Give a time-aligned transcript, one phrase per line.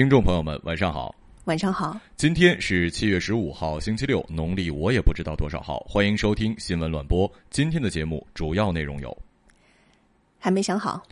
[0.00, 1.14] 听众朋友们，晚上好。
[1.44, 5.78] 晚上好，今天是七月十五号，星期六，农历我也不知道多少号。
[5.80, 7.30] 欢迎收听新闻乱播。
[7.50, 9.14] 今天的节目主要内容有，
[10.38, 11.02] 还没想好。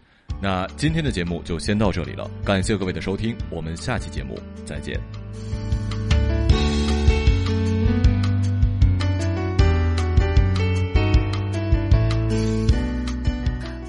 [0.41, 4.99] 那今天的节目就先到这里了，感谢各位的收听，我们下期节目再见。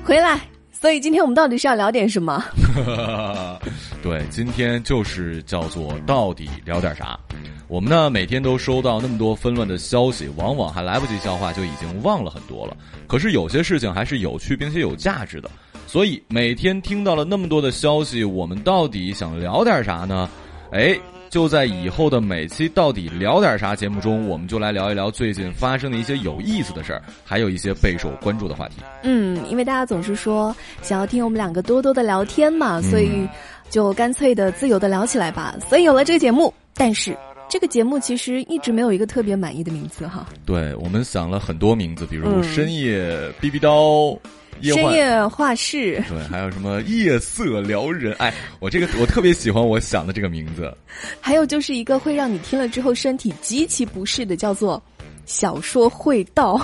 [0.04, 0.42] 回来，
[0.74, 2.44] 所以今天我们到底是要聊点什么？
[4.02, 7.20] 对，今天就是叫做到底聊点啥？
[7.68, 12.76] 我们呢每天都收到那么多纷乱的消息，往往还来不及消化，就已经忘了很多了。
[13.08, 15.50] 可是有些事情还是有趣并且有价值的，
[15.86, 20.30] 所以每天听到了那么多的消息，我们到底想聊点啥呢？
[20.72, 20.98] 哎。
[21.30, 28.78] 就在以后的每期到底聊点啥节目中，我们就来聊一聊最近发生的一些有意思的事儿，还有一些备受关注的话题。
[29.04, 33.30] 嗯，因为大家总是说想要听我们两个多多的聊天嘛，所以
[33.70, 35.56] 就干脆的自由的聊起来吧。
[35.70, 37.18] 所以有了这个节目，但是
[37.48, 40.28] 这个节目其实一直没有一个特别满意的名字哈。
[40.46, 44.18] 对我们想了很多名字，比如深夜逼逼刀。
[44.62, 48.14] 深夜画室，对，还有什么夜色撩人？
[48.20, 50.76] 哎，我这个我特别喜欢我想的这个名字。
[51.22, 54.82] 还有就是一个会让你听了之后身体极其不适的，叫做
[55.26, 56.60] 小说会道。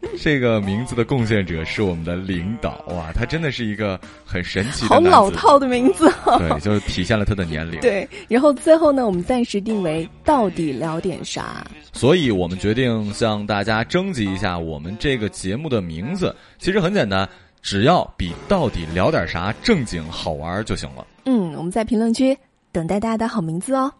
[0.16, 6.08] 这个名字的贡献者是我们的领导哇，他真的是一个很神奇、好老套的名字。
[6.38, 7.80] 对，就体现了他的年龄。
[7.82, 11.66] 对，然后最后呢，我们暂时定为到底聊点啥？
[11.92, 16.34] 所以我们决定向大家征集一下我们这个节目的名字。
[16.58, 17.28] 其实很简单，
[17.60, 21.04] 只要比到底聊点啥正经好玩就行了。
[21.24, 22.38] 嗯，我们在评论区
[22.70, 23.92] 等待大家的好名字哦。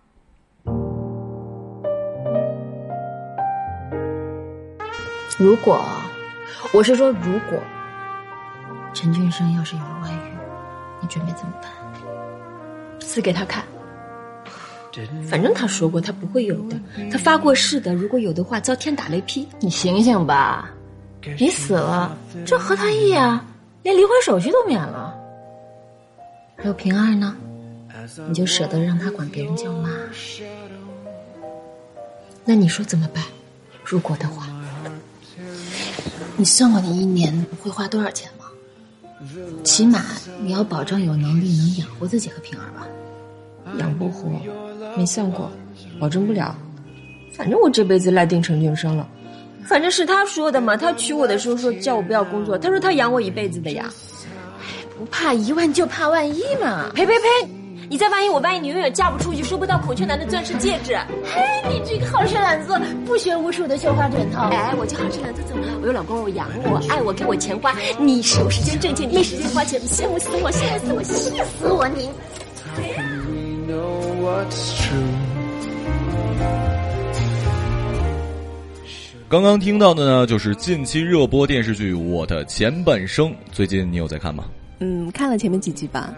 [5.39, 5.87] 如果，
[6.73, 7.63] 我是说，如果
[8.93, 10.37] 陈俊生要是有了外遇，
[11.01, 11.71] 你准备怎么办？
[13.01, 13.65] 死给他看。
[15.31, 16.77] 反正他说过他不会有的，
[17.13, 17.95] 他发过誓的。
[17.95, 19.47] 如果有的话，遭天打雷劈。
[19.61, 20.71] 你醒醒吧！
[21.39, 23.45] 你死了，这何他意啊？
[23.85, 25.17] 连离婚手续都免了。
[26.57, 27.37] 还有平儿呢，
[28.27, 29.89] 你就舍得让他管别人叫妈？
[32.45, 33.23] 那你说怎么办？
[33.85, 34.49] 如果的话。
[36.37, 38.45] 你算过你一年会花多少钱吗？
[39.65, 40.05] 起码
[40.41, 42.87] 你要保证有能力能养活自己和平儿吧。
[43.79, 44.31] 养不活，
[44.97, 45.51] 没算过，
[45.99, 46.57] 保证不了。
[47.33, 49.07] 反正我这辈子赖定陈俊生了。
[49.67, 53.93] 反正是他说的嘛，他娶我的时候说叫我不要工作，他说他养我一辈子的呀。
[54.99, 56.91] 不怕一万就怕万一嘛。
[56.95, 57.58] 呸呸呸！
[57.91, 60.95] 你再万一我万一你永远嫁不出去，收不到孔雀男的钻石戒指。
[61.25, 61.41] 嘿，
[61.71, 64.43] 你这个好吃懒做，不学无术的绣花枕头。
[64.43, 65.73] 哎，我就好吃懒做怎么了？
[65.81, 67.75] 我有老公，我养我，爱我，给我钱花。
[67.99, 71.15] 你是有时间挣钱，没时间花钱，羡慕死我，羡慕死我，气
[71.59, 72.11] 死我你！
[79.31, 84.45] 刚刚听到的呢，就是近期热播电视剧《我的前半生》，最近你有在看吗？
[84.81, 86.15] 嗯，看了前面几集吧。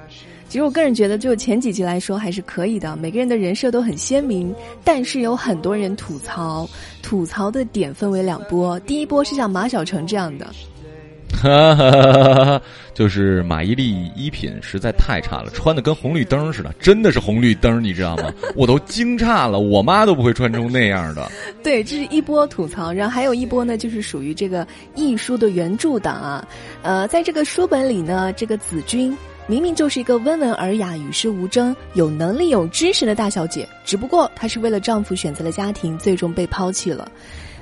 [0.50, 4.52] 其实我个人觉得，就前几集来说还是可以的，每个人的人设都很鲜明。
[4.82, 6.68] 但是有很多人吐槽，
[7.02, 8.76] 吐槽的点分为两波。
[8.80, 10.46] 第一波是像马小成这样的，
[11.40, 12.62] 哈哈哈哈
[12.92, 18.28] 就是马伊琍衣品实在太差了，穿的跟红绿灯似的，真的是红绿灯，你知道吗？
[18.56, 21.30] 我都惊诧了，我妈都不会穿成那样的。
[21.62, 26.48] 对，这是一波吐槽，然后还有一波呢，就是属于这个艺书的原著党啊。
[26.82, 29.16] 呃，在这个书本里呢，这个子君。
[29.50, 37.10] 明明就是一个温文尔雅、与世无争、有能力、有知识的大小姐，只不过她是为了丈夫选择了家庭，最终被抛弃了。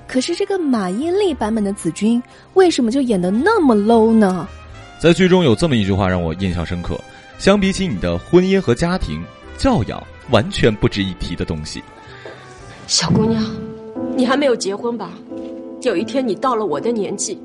[0.07, 2.23] 可是这个马伊琍版本的子君，
[2.53, 4.47] 为什么就演的那么 low 呢？
[4.99, 7.01] 在剧中有这么一句话让我印象深刻：
[7.39, 9.25] 相比起你的婚姻和家庭，
[9.57, 11.83] 教养完全不值一提的东西。
[12.87, 13.43] 小姑娘，
[14.15, 15.13] 你还没有结婚吧？
[15.81, 17.41] 有一天你到了我的年纪，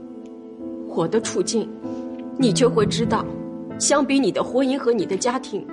[0.89, 1.65] 我的处境，
[2.37, 3.25] 你就会知道。
[3.79, 5.65] 相比你的婚姻和你的家庭，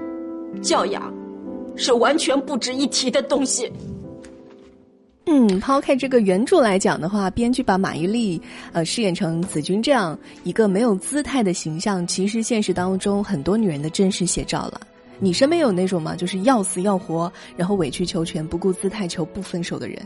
[0.63, 1.13] 教养
[1.77, 3.71] 是完全不值一提的东西。
[5.27, 8.41] 嗯，抛开这个原著来讲的话，编剧把马伊琍
[8.73, 14.81] 呃饰演成子君这样一个没有姿态的形象，其实现实当中很多女人的真实写照了。
[15.21, 16.17] 你身边有那种吗？
[16.17, 19.99] 就是要死要活，然后委曲求全、不顾姿态求不分手的人，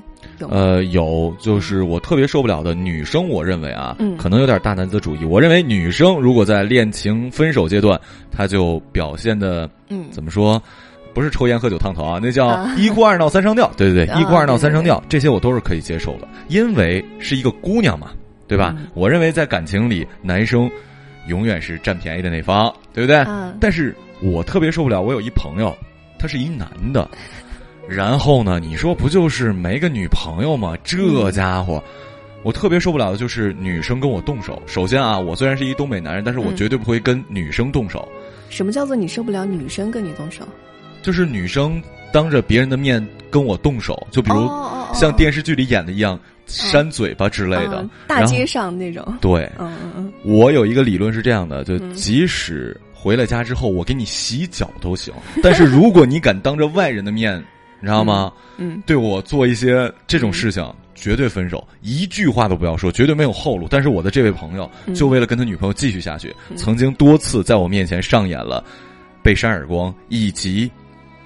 [0.50, 5.24] 呃，有，就是我特别受不了的女生，我认为啊，可能有点大男子主义。
[5.24, 8.00] 我认为女生如果在恋情分手阶段，
[8.30, 10.62] 她就表现的，嗯，怎么说？
[11.12, 13.70] 不是抽烟喝酒烫头啊，那叫一哭二闹三上吊。
[13.76, 18.10] 对对对，一哭二闹三上吊， 这些我都是可以接受的，因为是一个姑娘嘛，
[18.48, 18.74] 对吧？
[18.94, 20.70] 我认为在感情里，男生
[21.28, 23.24] 永远是占便宜的那方，对不对？
[23.60, 23.94] 但是。
[24.22, 25.76] 我特别受不了，我有一朋友，
[26.18, 27.06] 他是一男的。
[27.88, 30.74] 然后呢，你说不就是没个女朋友吗？
[30.82, 31.82] 这家伙，
[32.42, 34.62] 我特别受不了的就是女生跟我动手。
[34.66, 38.08] 首先啊，我虽然是一东北男人，但是我绝对不会跟女生动手。
[38.48, 40.46] 什么叫做你受不了女生跟你动手？
[41.02, 41.82] 就是女生
[42.12, 44.48] 当着别人的面跟我动手，就比如
[44.94, 49.04] 像电视剧里演的一样，扇嘴巴之类的，大街上那种。
[49.20, 50.12] 对，嗯嗯嗯。
[50.22, 57.44] 我有一个理论是这样的，就即使回了家之后，我给你洗脚都行，但是如果你敢当着外人的面，
[57.84, 58.32] 你知道吗？
[58.56, 60.64] 嗯，对我做一些这种事情，
[60.94, 63.68] 绝对分手，一句话都不要说，绝对没有后路。
[63.68, 68.64] 但是我的这位朋友，就为了跟他女朋友继续下去，曾经多次在我面前上演了
[69.22, 70.70] 被扇耳光以及。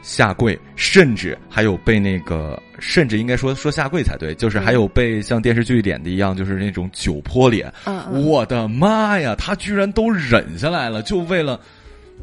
[0.01, 7.71] 下跪，甚至还有被那个，甚至应该说说下跪才对，就是还有被像电视剧演的一样，就是那种酒泼脸。
[8.13, 11.61] 我的妈呀，他居然都忍下来了，就为了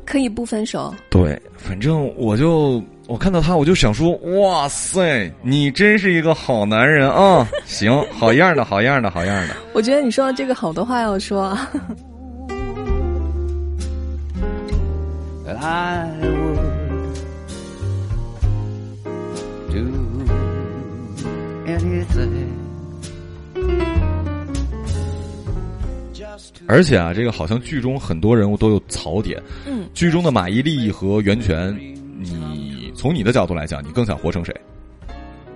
[0.06, 0.96] 可以不分手。
[1.10, 7.48] 对，反正我就我看到他，我就想说，哇塞，你真是一个好男人啊！
[7.66, 9.56] 行，好样的，好样的，好样的。
[9.74, 11.58] 我觉得你说的这个好多话要说。
[26.68, 29.40] 而且啊，这个好像剧中很多人物都有槽点。
[29.68, 31.78] 嗯，剧中的马伊琍和袁泉，
[32.20, 32.65] 你
[33.06, 34.52] 从你的角度来讲，你更想活成谁？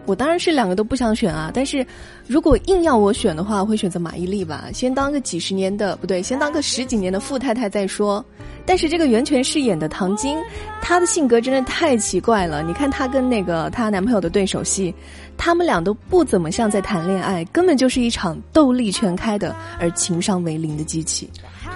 [0.05, 1.83] 我当然是两个都不想选啊，但是
[2.27, 4.65] 如果硬要我选的话，我会选择马伊琍吧。
[4.71, 8.23] 先当个几十年的，不对，先当个十几年的富太太再说。
[8.67, 10.37] 但是这个袁泉饰演的唐晶，
[10.79, 12.61] 她的性格真的太奇怪了。
[12.61, 14.93] 你看她跟那个她男朋友的对手戏，
[15.35, 21.27] 他们俩都不怎么像在谈恋爱，根本就是一场斗力全开的而情商为零的机器。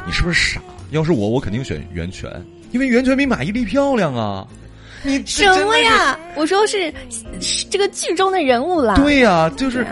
[0.06, 0.62] 你是不是傻？
[0.92, 2.30] 要是我，我肯定选袁泉，
[2.72, 4.48] 因为袁泉比马伊琍漂亮啊。
[5.04, 6.18] 你什么呀？
[6.36, 6.94] 我说是
[7.70, 8.96] 这个剧中的人物啦。
[8.96, 9.86] 对呀，就是。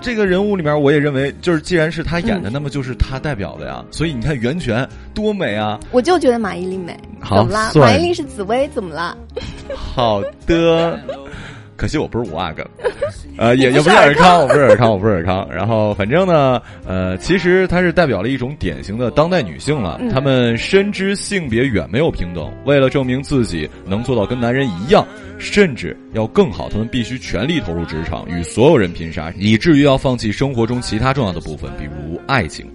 [0.00, 3.82] 这个人物里面，我也认为，就是既然是他演的，那么就是他代表的呀。
[3.90, 5.80] 所以你看，袁泉多美啊！
[5.92, 6.94] 我就觉得马伊琍美，
[7.26, 7.72] 怎么了？
[7.74, 9.16] 马伊琍是紫薇，怎么了？
[9.74, 11.00] 好的。
[11.76, 12.64] 可惜我不是五阿哥，
[13.36, 15.48] 呃，也也不是尔康，我不是尔康，我不是尔康。
[15.50, 20.00] 然后反正呢，呃，其实她是代表了一种典型的当代女性了。
[20.12, 25.06] 她们深知性别远没有平等，为了证明自己能做到跟男人一样，
[25.38, 32.66] 甚至要更好，她们必须全力投入职场，与所有人拼杀，以至于要放弃生活中其他重要的部分，比如爱情。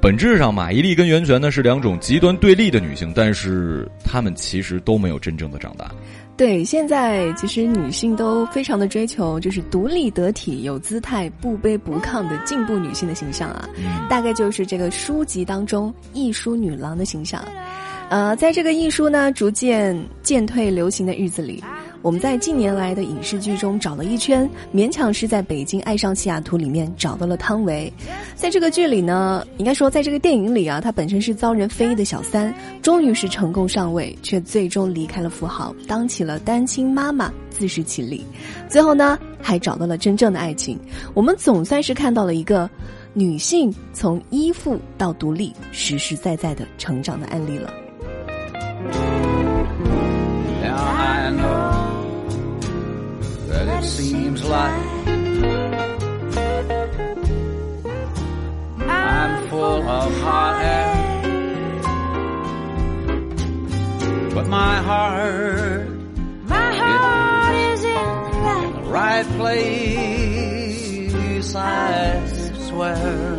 [0.00, 5.90] 本质上，马伊琍跟袁泉呢是两种极端对立的女性，但是她们其实都没有真正的长大。
[6.38, 13.68] 对，现在其实女性都非常的追求，就是独立得体、有姿态、不卑不亢的进步女性的形象啊，
[14.08, 17.44] 大概就是这个书籍当中艺书女郎的形象。
[18.08, 21.62] 呃，在这个艺书呢逐渐渐退流行的日子里。
[22.00, 27.92] 我们在近年来的影视剧中找了一圈，勉强是在北京爱上西雅图里面找到了汤唯。
[28.36, 38.24] 在这个剧里呢，应该说在这个电影里啊，她本身是遭人非议的小三，终于是成功上位，却最终离开了富豪，当起了单亲妈妈，自食其力。
[38.68, 40.78] 最后呢，还找到了真正的爱情。
[41.14, 42.70] 我们总算是看到了一个
[43.12, 47.72] 女性从依附到独立，实实在在的成长的案例了。
[53.50, 55.08] It seems like
[58.88, 61.04] I'm full of hot air.
[64.34, 65.88] But my heart,
[66.44, 67.94] my heart is in
[68.74, 69.94] the right place.
[71.54, 72.26] I
[72.68, 73.37] swear,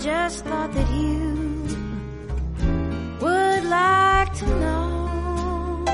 [0.00, 1.64] just thought that you
[3.20, 5.84] would like to know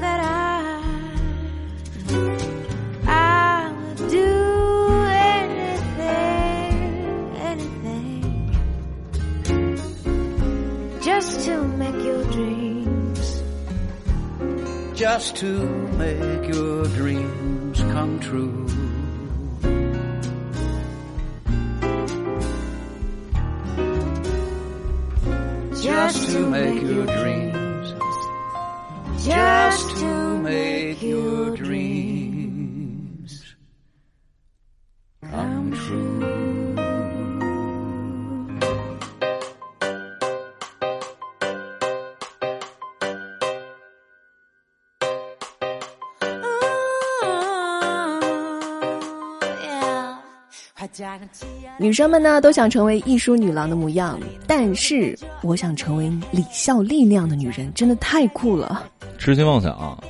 [0.00, 0.82] that I,
[3.06, 4.32] I would do
[5.36, 6.26] anything,
[7.36, 8.56] anything,
[11.02, 13.42] just to make your dreams,
[14.94, 15.66] just to
[15.98, 18.61] make your dreams come true.
[26.10, 27.94] Just to make your dreams,
[29.24, 31.71] just to make your dreams
[51.78, 58.84] 女生们呢都想成为艺术女郎的模样，但是我想成为李孝利那样的女人，真的太酷了。
[59.18, 60.02] 痴心妄想，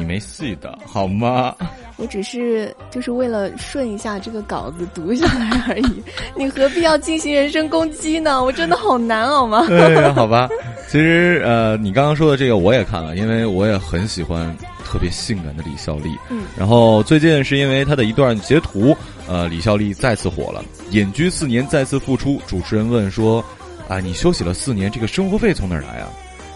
[0.00, 1.54] 你没戏的好吗？
[1.96, 6.02] 我只是就是为了顺一下这个稿子读下来而已，
[6.34, 8.42] 你何必要进行人身攻击呢？
[8.42, 9.66] 我真的好难，好吗？
[9.68, 10.48] 对，好吧。
[10.88, 16.16] 其实呃，你刚刚说的这个我也看了，因为我也很喜欢特别性感的李孝利。
[16.30, 16.44] 嗯。
[16.56, 18.96] 然后最近是因为他的一段截图，
[19.28, 22.40] 呃，李孝利再次火了，隐居四年再次复出。
[22.46, 23.44] 主持人问说
[23.90, 26.08] ：“啊，你休息了四年，这个生活费从哪儿来啊？”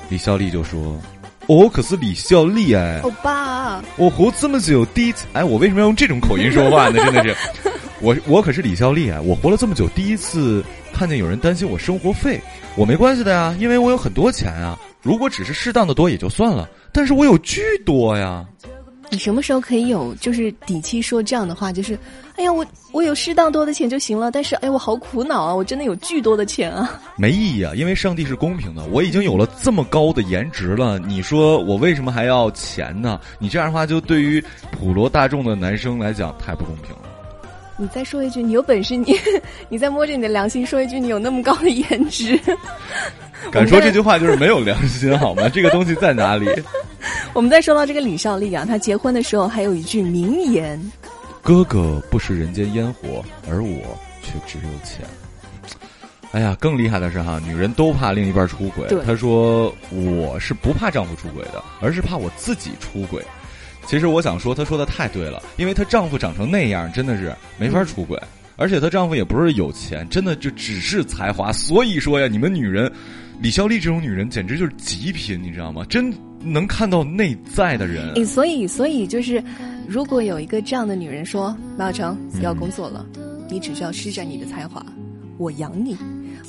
[0.08, 0.98] 李孝利就说。
[1.46, 3.82] 我可是李孝利哎，欧巴！
[3.96, 7.04] 我活这么久，第一次哎，我为什么要用这种口音说话呢？
[7.04, 7.36] 真的是，
[8.00, 9.20] 我我可是李孝利啊！
[9.20, 12.40] 我活了这么久，第一次看见有人担心我生活费，
[12.76, 14.78] 我没关系的呀，因为我有很多钱啊。
[15.02, 18.44] 如果只是适当的多也就算了，但是我有巨多呀。
[19.10, 21.70] 你什么时候可以有就是底气说这样的话？
[21.70, 21.96] 就是，
[22.36, 24.30] 哎呀，我我有适当多的钱就行了。
[24.30, 25.54] 但是，哎，我好苦恼啊！
[25.54, 27.00] 我真的有巨多的钱啊！
[27.16, 28.84] 没意义啊，因为上帝是公平的。
[28.86, 33.20] 我已经有了这么高的颜值了，你说我为什么还要钱呢？
[33.38, 37.02] 你这样的话，就对于普罗大众的男生来讲太不公平了。
[37.76, 39.16] 你再说一句，你有本事，你
[39.68, 42.38] 你再摸着你的良心说一句，你有那么高的颜值。
[43.52, 45.48] 敢说这句话就是没有良心好吗？
[45.48, 46.48] 这个东西在哪里？
[47.32, 50.80] 我们再说到这个李孝利啊，他结婚的时候还有一句名言
[51.44, 55.04] ：“哥哥不食人间烟火，而我却只有钱。”
[56.32, 58.88] 哎呀，更厉害的是哈，女人都怕另一半出轨。
[59.04, 63.22] 她说：“我是不怕丈夫出轨的，而是怕我自己出轨。”
[63.86, 68.18] 其实我想说，她说的太对了，因为她丈夫长成那样，真的是没法出轨。
[68.56, 71.52] 而且她丈夫也不是有钱，真的就只是才华。
[71.52, 72.90] 所以说呀，你们女人。
[73.40, 75.84] 李孝利这种女人简直就是极品，你知道吗？
[75.90, 76.08] 真
[76.44, 78.24] 能看到内在的人。
[78.26, 79.42] 所以，所以就是，
[79.88, 83.04] 如果有一个这样的女人说：“马小成要工作了，
[83.50, 84.84] 你只需要施展你的才华，
[85.38, 85.96] 我养你，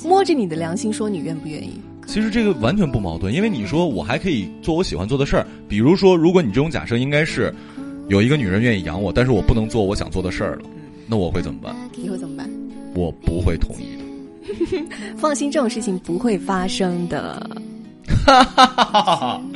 [0.04, 7.52] 摸着你的良心说，你愿不愿意？”其实这个完全不矛盾，因为你说我还可以做我喜欢做的事儿，比如说，如果你这种假设应该是
[8.08, 10.62] 有一个女人愿意养我，但是我不能做我想做的事儿了，
[11.08, 11.74] 那我会怎么办？
[11.96, 12.48] 你会怎么办？
[12.94, 14.04] 我不会同意的。
[15.18, 17.44] 放心，这种事情不会发生的。
[18.24, 18.32] 各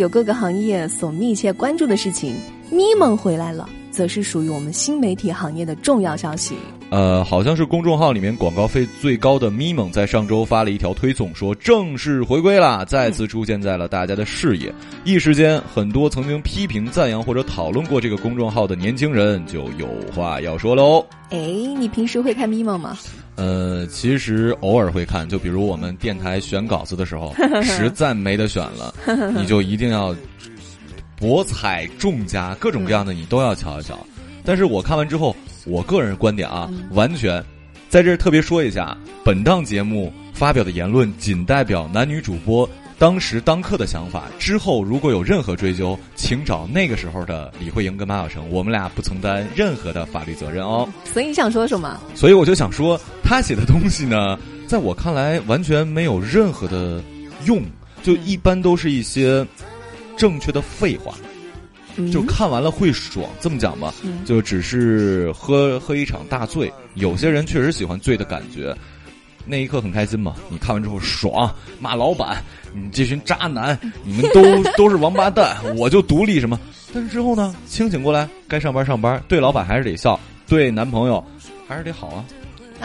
[0.00, 2.34] 有各个行业所密切关注的事情。
[2.70, 6.54] 咪蒙回来了，则是属于我们新媒体行业的重要消息。
[6.88, 14.72] 呃，好像是公众号里面广告费最高的咪蒙，在上周发了一条推送，说正式回归了，再次出现在了大家的视野。
[15.04, 21.04] 一时间，很多曾经批评、赞扬或者讨论过这个公众号的年轻人就有话要说喽。
[21.30, 21.38] 哎，
[21.76, 22.96] 你平时会看咪蒙吗？
[23.40, 28.94] 呃，其实偶尔会看，就比如我们电台选稿子的时候， 实在没得选了，
[29.34, 30.14] 你就一定要
[31.16, 33.98] 博采众家，各种各样的你都要瞧一瞧。
[34.44, 37.42] 但是我看完之后，我个人观点啊，完全
[37.88, 38.94] 在这儿特别说一下，
[39.24, 42.68] 本档节目发表的言论仅代表男女主播。
[43.00, 50.86] 当时当刻的想法，之后如果有任何追究，请找那个时候的李慧莹跟马晓成，我们俩不承担任何的法律责任哦。
[51.10, 51.98] 所以你想说什么？
[52.14, 57.02] 所以我就想说，他写的东西呢，在我看来完全没有任何的
[57.46, 57.62] 用，
[58.02, 59.46] 就一般都是一些
[60.14, 61.14] 正确的废话，
[62.12, 63.24] 就看完了会爽。
[63.40, 63.94] 这么讲吧，
[64.26, 68.76] 就只是喝喝一场大醉，有些人确实喜欢醉的感觉。
[69.44, 70.34] 那一刻很开心嘛？
[70.48, 72.42] 你看完之后爽，骂老板，
[72.72, 74.42] 你这群渣男，你们都
[74.76, 76.58] 都是王八蛋，我就独立什么？
[76.92, 77.54] 但是之后呢？
[77.66, 81.24] 清醒过来，该上班上班，对老板还是得笑，对男朋友
[81.66, 82.24] 还是得好啊。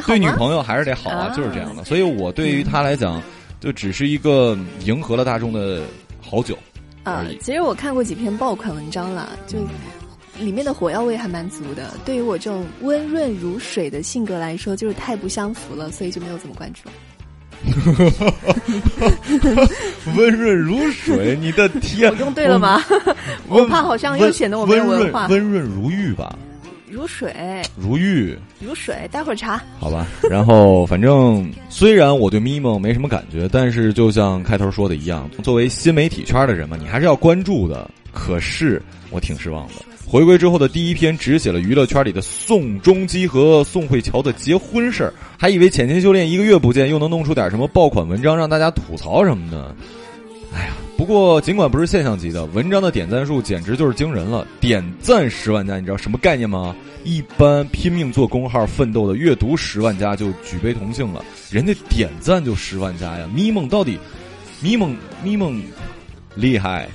[0.05, 1.83] 对女朋友还是得好啊，啊就是这样的。
[1.85, 3.21] 所以我对于他来讲，
[3.59, 5.83] 就只是一个迎合了大众的
[6.21, 6.57] 好酒。
[7.03, 9.59] 啊，其实我看过几篇爆款文章了，就
[10.39, 11.93] 里面的火药味还蛮足的。
[12.05, 16.89] 对于我这种温润如水的性格来说，就是太不相符了，所以就没有怎么关注。
[20.15, 22.83] 温润如水，你的天我用对了吗？
[23.47, 25.25] 我怕好像又显得我没有文化。
[25.27, 26.37] 温润如玉吧，
[26.87, 27.33] 如水，
[27.75, 28.37] 如玉。
[28.59, 29.59] 如水，待会儿查。
[29.79, 37.89] 好吧，然后反正虽然我对咪蒙没什么感觉，但是就像开头说的一样，作为新媒体圈的人嘛，你还是要关注的。
[38.11, 39.73] 可是我挺失望的，
[40.07, 49.75] 回归之后的第一篇只写了娱乐圈里的宋仲基和宋慧乔的结婚事儿，还以为潜心修炼一个月不见，又能弄出点什么爆款文章让大家吐槽什么的。
[50.53, 56.75] 哎呀，不过尽管不是现象级的，文章的点赞数简直就是惊人了，点赞十万加，你知道什么概念吗？
[57.03, 63.27] 一般拼命做公号奋斗的，阅读十万加就举杯同庆了，人家点赞就十万加呀！
[63.33, 63.99] 咪蒙到底，
[64.61, 65.61] 咪蒙咪蒙
[66.35, 66.87] 厉害，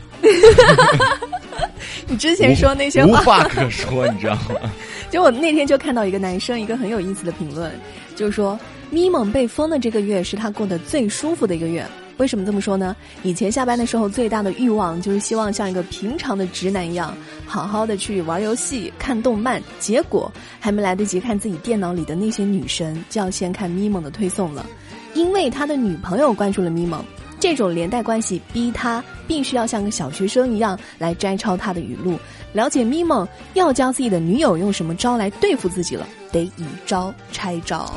[2.10, 4.68] 你之前说那些无话，话可说，你知道吗？
[5.10, 7.70] 就我那天就看到一个男生一个很有意思的评论，
[8.16, 8.58] 就是说
[8.90, 11.86] 咪蒙被封的这个月是他过得最舒服的一个月。
[12.16, 12.94] 为什么这么说呢？
[13.22, 24.66] 以前下班的时候最大的欲望就是希望像一个平常的直男一样，好好的去玩游戏、看动漫，结果还没来得及看自己电脑里的那些女神，就要先看咪蒙的推送了，
[25.14, 27.02] 因为他的女朋友关注了咪蒙。
[27.40, 32.18] 这种连带关系逼他必须要像个小学生一样来摘抄他的语录，
[32.52, 37.90] 了解咪蒙要教自己的女友用什么招来对付自己了，得以招拆招。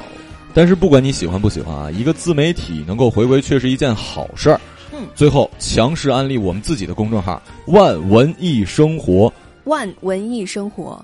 [0.54, 4.62] 但是不管你喜欢不喜欢啊，一个自媒体能够回归却是一件好事儿。
[4.94, 9.32] 嗯，最后强势安利我们自己的公众号“万文艺生活。
[9.66, 11.04] 万文艺生活，”，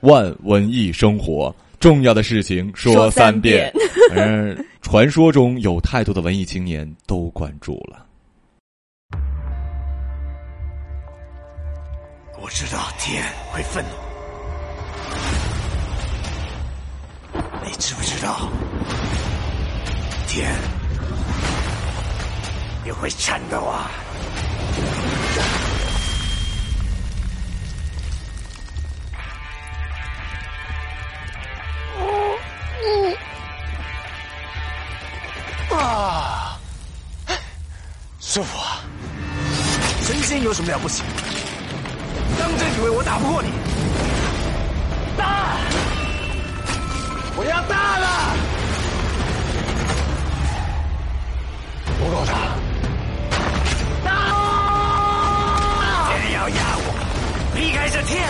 [0.00, 3.72] 万文艺生活，重要的事情说说三三遍。
[4.10, 8.04] 反正 传说中有太多的文艺青年都关注了。
[12.40, 13.90] 我知道天会愤怒，
[17.64, 18.48] 你知不知道
[20.28, 20.48] 天
[22.86, 23.90] 也会颤抖啊？
[35.70, 36.58] 啊，
[38.20, 38.80] 师傅啊，
[40.02, 41.02] 神仙有什么了不起？
[42.38, 43.50] 当真以为我打不过你？
[45.16, 45.56] 大，
[47.36, 48.06] 我要大了！
[51.98, 52.32] 不够大，
[54.04, 54.10] 大！
[56.10, 56.94] 天要压我，
[57.54, 58.22] 离开这天；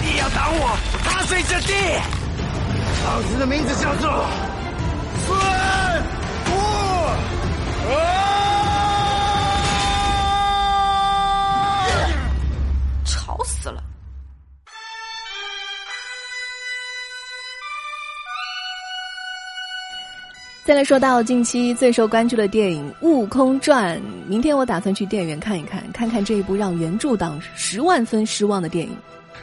[0.00, 2.19] 地要挡我，踏碎这地。
[3.04, 4.10] 老子的名字叫做
[5.26, 5.38] 孙
[6.46, 7.94] 悟空。
[13.04, 13.82] 吵死了！
[20.62, 28.96] 再来说到近期最受关注的电影《悟空传》，明天我打算去电影院看一看，看看这一部让原著党十万分失望的电影。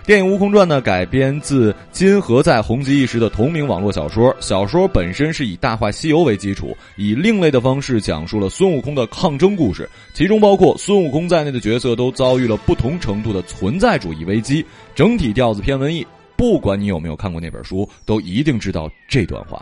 [0.07, 4.33] 电影《悟空传》呢，改编自金河在红极一时的同名网络小说。
[4.39, 14.65] 小说本身是以《大话西游》为基础，以另类的方式讲述了孙悟空的抗争故事，其中包括孙悟空在内的角色都遭遇了不同程度的存在主义危机。
[14.95, 19.61] 整体调子偏文艺，不管你有没有看过那本书，都一定知道这段话。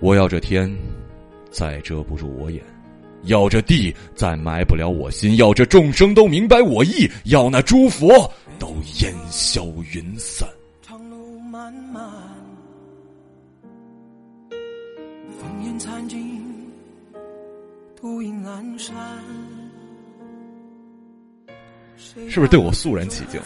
[0.00, 0.72] 我要这天，
[1.50, 2.60] 再遮不住我眼；
[3.24, 8.08] 要这地，再埋不了我心；要这众生都明白我意；要那诸佛
[8.60, 8.68] 都
[9.00, 10.48] 烟消云散。
[10.82, 12.08] 长路漫漫，
[14.50, 16.40] 烽烟残尽，
[18.00, 18.94] 独影阑珊。
[21.96, 23.40] 是不是对我肃然起敬？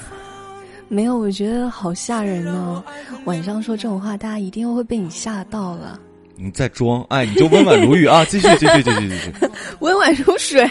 [0.89, 2.85] 没有，我觉得好吓人呢。
[3.25, 5.99] 晚上说这种话，大家一定会被你吓到了。
[6.43, 7.05] 你在装？
[7.09, 8.25] 哎，你就温婉如玉啊！
[8.29, 9.33] 继续，继续，继续，继续。
[9.79, 10.69] 温婉如水。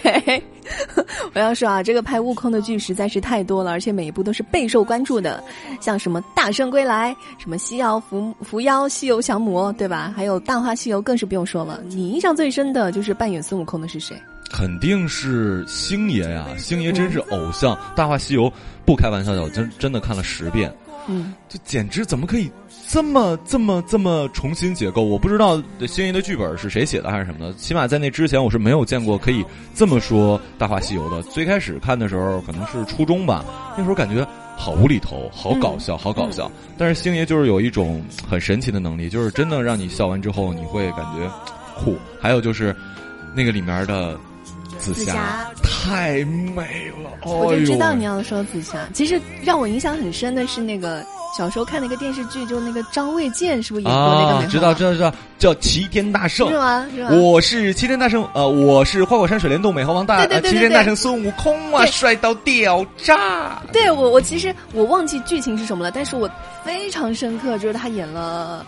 [1.34, 5.42] 我要说啊，这个拍悟空的剧实在是太多了，而且每一部都是备受关注的，
[5.80, 10.14] 像什么《大圣归来》、什么《西游伏伏妖》《西游降魔》，对吧？
[10.16, 11.82] 还有《大话西游》，更是不用说了。
[11.88, 14.16] 你印象最深的就是扮演孙悟空的是谁？
[14.52, 16.46] 肯定是星爷呀！
[16.58, 18.50] 星爷真是偶像，《大话西游》
[18.86, 20.70] 不开玩笑的，我真真的看了十遍。
[21.08, 22.52] 嗯，这简直怎么可以
[22.92, 25.02] 这么这么这么重新结构？
[25.02, 31.24] 我不知道星爷的剧本是谁写的还是什么的，起码在那之前我是没有见过可以这么说《大话西游》的。
[31.24, 33.46] 最开始看的时候可能是初中吧，
[33.78, 34.28] 那时候感觉
[34.58, 36.52] 好无厘头，好搞笑，好搞笑。
[36.78, 41.32] 但是星爷就是有一种很神奇的能力，就是真的让你笑完之后你会感觉
[41.80, 41.96] 酷。
[42.20, 42.76] 还有就是
[43.34, 44.20] 那个里面的。
[44.80, 48.80] 紫霞太美了，我就知道你要说紫霞。
[48.94, 51.06] 其实让我印象很深的是那个
[51.38, 54.48] 小时候看那个电视剧，就那个张卫健是不是演过那个？
[54.48, 56.86] 知道知道知道，叫齐天大圣是吗？
[56.94, 57.10] 是吗？
[57.12, 63.62] 我是齐天大圣，呃，我是花果山水帘洞美猴王大齐天大圣孙悟空啊，帅到掉渣。
[63.72, 66.30] 对我我其实我忘记剧情是什么了，但是我
[66.64, 68.66] 非常深刻，就是他演了。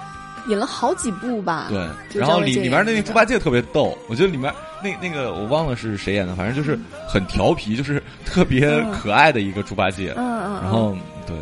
[0.47, 11.33] 演了好几部吧，对，然后里里面那那猪八戒特别逗，我觉得里面那那个我忘了是谁演的，反正就是很调皮，就是特别可爱的一个猪八戒，嗯嗯，然后对。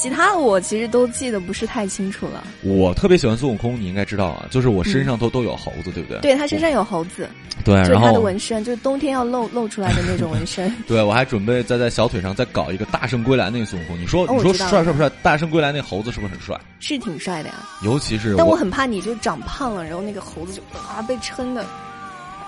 [0.00, 2.42] 其他的我其实都记得不是太清楚了。
[2.62, 6.18] 我特别喜欢孙悟空，你应该知道啊，就是我身上都都有猴子，对不对？
[6.20, 7.28] 对他身上有猴子，
[7.62, 10.74] 对，然后他的纹身就是冬天要露露出来的那种纹身。
[10.88, 14.00] 对，我还准备再在小腿上再搞一个大圣归来那个孙悟空。
[14.00, 15.10] 你说你说帅帅不帅？
[15.22, 16.58] 大圣归来那猴子是不是很帅？
[16.80, 17.56] 是挺帅的呀。
[17.82, 21.62] 尤其是，但我很怕你就长胖了，然后那个猴子就啊被撑的。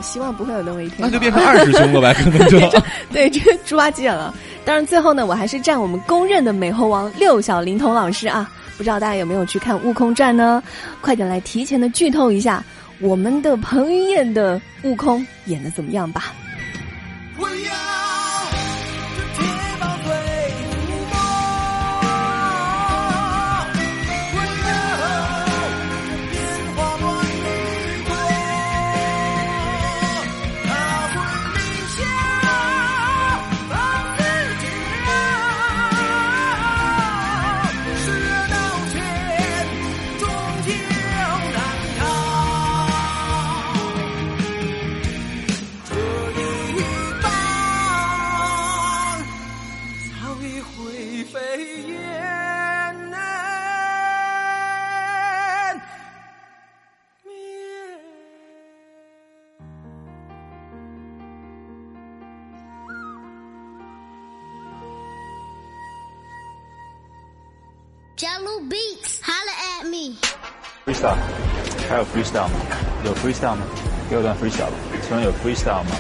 [0.01, 2.59] 希望不会有那么一天，那就变成二师兄了呗，可能就
[3.13, 4.35] 对这个猪八戒了。
[4.65, 8.49] 当然，最后呢，我还是占我们公认的美猴王六小龄童老师啊！
[8.77, 10.63] 不知道大家有没有去看《悟空传》呢？
[11.01, 12.65] 快点来提前的剧透一下，
[13.01, 16.33] 我们的彭于晏的悟空演的怎么样吧
[68.69, 70.15] Beats, holla at me.
[70.87, 71.17] Freestyle，
[71.89, 72.51] 还有 freestyle 吗？
[73.05, 73.63] 有 freestyle 吗？
[74.09, 74.73] 给我段 freestyle 吧。
[75.07, 75.91] 请问有 freestyle 吗？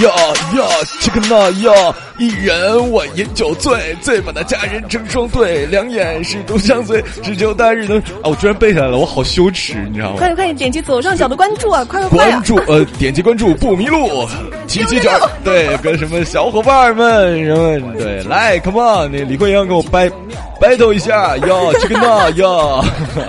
[0.00, 0.08] 呀
[0.56, 0.64] 呀，
[1.00, 7.98] 这个那呀，一人我饮酒醉，醉把那佳人成双对，两眼是独相随，只求单日能。
[7.98, 10.16] 啊，我居然背下来了，我好羞耻，你知道吗？
[10.16, 11.84] 快点快点，点击左上角的关注啊！
[11.84, 12.30] 快快快！
[12.30, 14.26] 关注呃，点击关注不迷路，
[14.66, 15.10] 七七九
[15.44, 20.10] 对，跟什么小伙伴们什么对，来，come on，那李慧阳给我掰
[20.62, 21.46] battle 一下呀，
[21.80, 22.84] 这个那呀。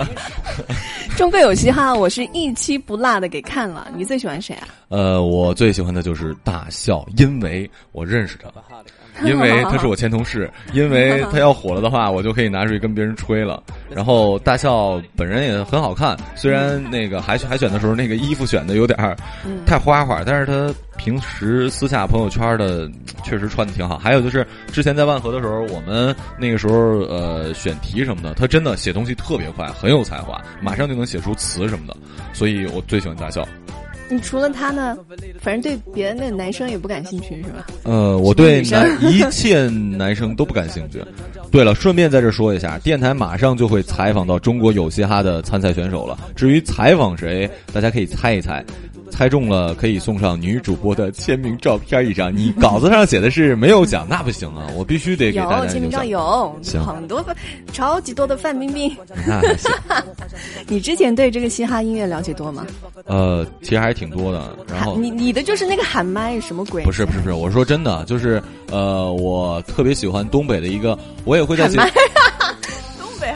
[1.18, 3.88] 中非有嘻哈，我是一期不落的给看了。
[3.96, 4.66] 你最喜欢谁啊？
[4.94, 8.48] 呃，我最喜欢的就是大笑，因为我认识他。
[9.24, 13.62] 因为他是我前同事，因为 他要火了的话，我就可以拿出去跟别人吹了。
[13.88, 19.16] 然后大笑本人也很好看，虽然那个海选海选的时候那个衣服选的有点儿
[19.66, 22.88] 太花花，但是他平时私下朋友圈的
[23.24, 23.98] 确实穿的挺好。
[23.98, 31.96] 还有就是之前在万和的时候，我们那个时候呃选题什么的，他真的写东西特别快，很有才华，马上就能写出词什么的，
[32.32, 33.46] 所以我最喜欢大笑。
[34.08, 34.96] 你除了他呢，
[35.40, 37.66] 反正对别的那男生也不感兴趣是吧？
[37.84, 41.02] 呃，我对男一切男生都不感兴趣。
[41.50, 46.18] 对了，顺便在这说一下，电台马上就会采访到中国有嘻哈的参赛选手了。
[46.34, 48.64] 至于采访谁，大家可以猜一猜。
[49.14, 52.34] 猜中了可以送上女主播的签名照片一张。
[52.36, 54.66] 你稿子上写的是没有奖，那不行啊！
[54.76, 56.52] 我必须得给大家签名照有，
[56.84, 57.36] 很多范，
[57.72, 58.92] 超级多的范冰冰。
[60.66, 62.66] 你之前对这个嘻哈音乐了解多吗？
[63.06, 64.58] 呃，其实还挺多的。
[64.66, 66.82] 然后你你的就是那个喊麦什么鬼？
[66.82, 71.68] 不是不是不是，我说真的，就是呃，我特别喜欢东北的一个，我也会在。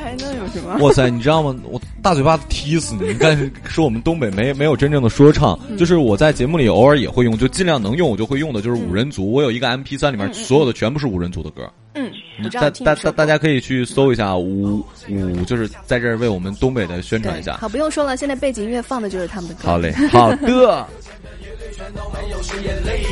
[0.09, 0.75] 还能有什么？
[0.79, 1.55] 哇塞，你知道吗？
[1.65, 3.09] 我大嘴巴子踢死你！
[3.09, 9.31] 你看，说我们东北没没有真正的说唱，就是我在节目里偶尔也会用，就尽量能用我就会用的，就是五人族。
[9.31, 11.71] 我有一个 M P 三，里面所有的全部是五人组的歌。
[11.95, 12.11] 嗯，
[12.51, 17.59] 大大大大家可以去搜一下五五，就是在这儿为我们东北的宣传一下。
[17.59, 19.69] 好，不用说了，现在背景音乐放的就是他们的歌。
[19.69, 20.87] 好嘞，好的。
[21.79, 23.07] 全都没有是眼泪。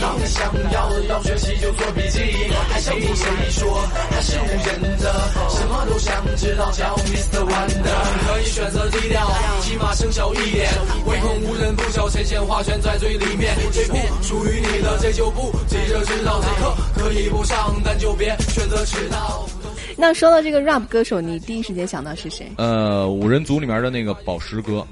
[0.00, 2.20] 当想要的要学习就做笔记，
[2.70, 3.82] 还想听谁说
[4.12, 5.12] 他是无人的？
[5.50, 7.40] 什么都想知道，叫 Mr.
[7.44, 8.28] Wonder。
[8.28, 9.28] 可以选择低调，
[9.62, 10.70] 起码声小一点。
[11.04, 13.56] 唯恐无人不晓，浅浅话全在嘴里面。
[13.72, 16.40] 这不属于你的，这就不急着知道。
[16.40, 19.44] 这课可以不上，但就别选择迟到。
[19.96, 22.50] 那说到这个 rap 歌手，你第一时间想到是谁？
[22.56, 24.86] 呃，五人组里面的那个宝石哥，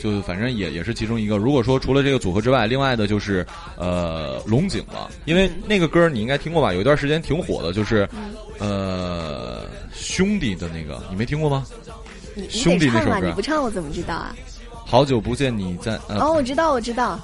[0.00, 1.36] 就反正也也是其中一个。
[1.36, 6.72] 如果说除了这个组合之外，另外的就是呃龙井了，因为那个歌你应该听过吧？
[6.72, 8.08] 有一段时间挺火的，就是
[8.58, 11.64] 呃兄弟的那个，你没听过吗？
[12.48, 13.06] 兄弟得唱啊！
[13.08, 14.34] 那首歌你不唱我怎么知道啊？
[14.86, 17.20] 好久不见你在呃、哦，我知道，我知道，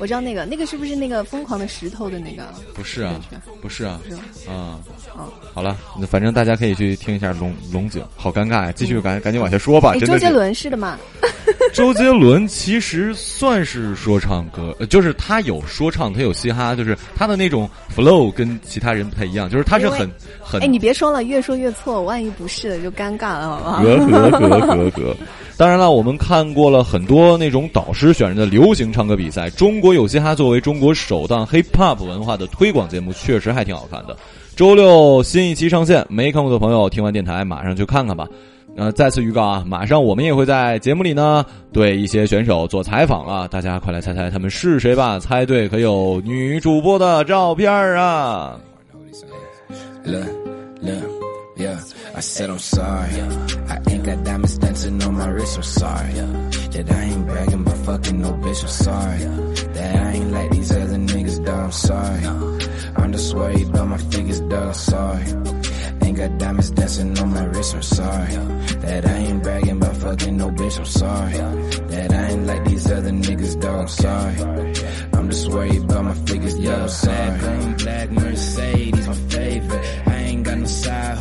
[0.00, 2.42] 我知道那个，那个是不是那个疯狂的石头的那个？
[2.74, 3.20] 不是啊，
[3.60, 4.80] 不是啊是吧，啊、
[5.14, 8.72] 哦，好了，那反正大家可以去听一下龙龙井，好尴尬呀！
[8.72, 9.94] 继续赶赶紧往下说吧。
[9.96, 10.98] 周杰伦是的嘛？
[11.72, 20.10] 周杰伦其实算是说唱歌，呃就是他有说唱，他有嘻哈，就是他的那种 flow 跟其他人不太一样，就是他是很
[20.42, 23.82] 很哎，你别说了，越说越错，万一不是就尴尬了，好不好？
[23.84, 25.16] 格格格格格。
[25.56, 29.50] 当然了，我们看过了很多那种导师选人的流行唱歌比赛。
[29.50, 34.16] 中国有嘻哈作为中国首档 hip hop 文化的推广节目，确实还挺好看的。
[34.56, 38.26] 周六新一期上线，没看过的朋友听完电台马上去看看吧。
[38.76, 45.18] 呃，再次预告啊，马上我们也会在节目里呢对一些选手做采访了，大家快来猜猜他们是谁吧！
[45.18, 48.58] 猜对可有女主播的照片啊！
[66.10, 68.34] ain't got diamonds dancing on my wrist, I'm sorry.
[68.84, 71.32] That I ain't bragging about fucking no bitch, I'm sorry.
[71.32, 74.36] That I ain't like these other niggas, dog, I'm sorry.
[75.12, 77.74] I'm just worried about my figures, yeah, I'm sorry.
[77.74, 79.84] Black Mercedes, my favorite.
[80.06, 81.18] I ain't got no side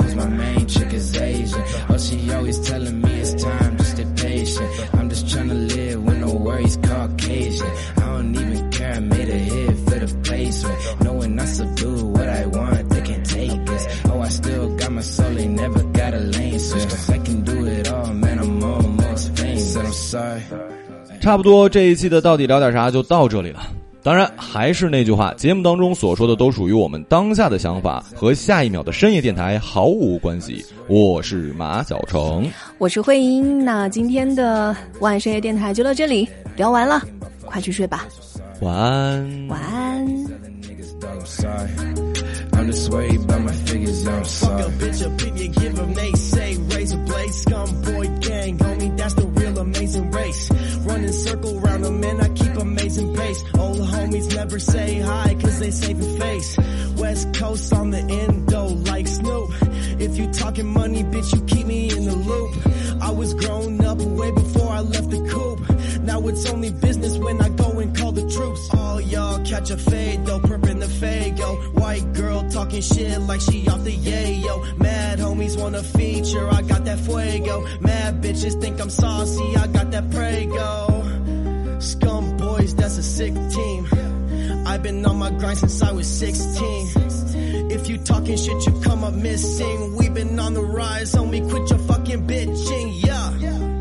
[21.30, 23.62] 差不多这一期的到底聊点啥就到这里了。
[24.02, 30.66] 当然，还是那句话，节目当中所说的都属于我们当下的想法，和下一秒的深夜电台毫无关系。
[30.88, 37.00] 我是马小成，我是慧英，那今天的晚深夜电台就到这里，聊完了，
[37.46, 38.08] 快去睡吧，
[38.62, 39.48] 晚安。
[39.50, 40.10] 晚安。
[49.80, 50.52] Amazing race.
[50.82, 53.44] Running circle round them and I keep amazing pace.
[53.58, 56.58] Old homies never say hi cause they saving face.
[56.98, 59.50] West coast on the endo like Snoop.
[60.02, 62.52] If you talking money, bitch, you keep me in the loop.
[63.02, 65.60] I was grown up way before I left the coop.
[66.02, 68.70] Now it's only business when I go and call the troops.
[68.74, 71.74] All y'all catch a fade though, perping the fade, fago.
[71.80, 74.78] White girl talking shit like she off the yayo.
[74.80, 77.66] Mad homies wanna feature, I got that fuego.
[77.80, 81.80] Mad bitches think I'm saucy, I got that prego.
[81.80, 83.88] Scum boys, that's a sick team.
[84.66, 87.72] I've been on my grind since I was 16.
[87.72, 89.96] If you talking shit, you come up missing.
[89.96, 91.48] We've been on the rise, homie.
[91.50, 93.79] Quit your fucking bitching, yeah.